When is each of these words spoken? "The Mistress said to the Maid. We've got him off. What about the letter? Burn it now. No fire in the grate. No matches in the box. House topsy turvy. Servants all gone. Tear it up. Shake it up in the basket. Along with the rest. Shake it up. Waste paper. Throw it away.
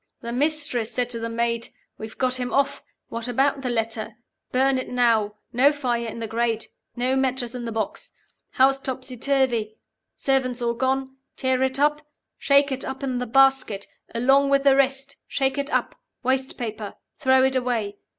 "The 0.21 0.31
Mistress 0.31 0.91
said 0.91 1.11
to 1.11 1.19
the 1.19 1.29
Maid. 1.29 1.67
We've 1.99 2.17
got 2.17 2.39
him 2.39 2.51
off. 2.51 2.81
What 3.09 3.27
about 3.27 3.61
the 3.61 3.69
letter? 3.69 4.15
Burn 4.51 4.79
it 4.79 4.89
now. 4.89 5.35
No 5.53 5.71
fire 5.71 6.07
in 6.07 6.17
the 6.17 6.25
grate. 6.27 6.67
No 6.95 7.15
matches 7.15 7.53
in 7.53 7.65
the 7.65 7.71
box. 7.71 8.11
House 8.49 8.79
topsy 8.79 9.15
turvy. 9.15 9.75
Servants 10.15 10.59
all 10.59 10.73
gone. 10.73 11.17
Tear 11.37 11.61
it 11.61 11.77
up. 11.79 12.01
Shake 12.39 12.71
it 12.71 12.83
up 12.83 13.03
in 13.03 13.19
the 13.19 13.27
basket. 13.27 13.85
Along 14.15 14.49
with 14.49 14.63
the 14.63 14.75
rest. 14.75 15.17
Shake 15.27 15.59
it 15.59 15.69
up. 15.69 15.93
Waste 16.23 16.57
paper. 16.57 16.95
Throw 17.19 17.43
it 17.43 17.55
away. 17.55 17.97